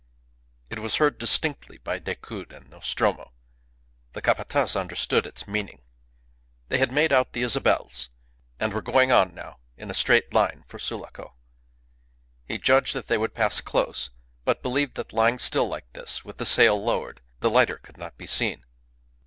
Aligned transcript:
It 0.71 0.79
was 0.79 0.95
heard 0.95 1.19
distinctly 1.19 1.77
by 1.77 1.99
Decoud 1.99 2.51
and 2.51 2.67
Nostromo. 2.71 3.33
The 4.13 4.21
Capataz 4.23 4.75
understood 4.75 5.27
its 5.27 5.47
meaning. 5.47 5.83
They 6.69 6.79
had 6.79 6.91
made 6.91 7.13
out 7.13 7.33
the 7.33 7.43
Isabels, 7.43 8.09
and 8.59 8.73
were 8.73 8.81
going 8.81 9.11
on 9.11 9.35
now 9.35 9.59
in 9.77 9.91
a 9.91 9.93
straight 9.93 10.33
line 10.33 10.63
for 10.65 10.79
Sulaco. 10.79 11.35
He 12.47 12.57
judged 12.57 12.95
that 12.95 13.09
they 13.09 13.17
would 13.19 13.35
pass 13.35 13.61
close; 13.61 14.09
but 14.43 14.63
believed 14.63 14.95
that 14.95 15.13
lying 15.13 15.37
still 15.37 15.67
like 15.69 15.93
this, 15.93 16.25
with 16.25 16.37
the 16.39 16.47
sail 16.47 16.83
lowered, 16.83 17.21
the 17.41 17.51
lighter 17.51 17.77
could 17.77 17.99
not 17.99 18.17
be 18.17 18.25
seen. 18.25 18.65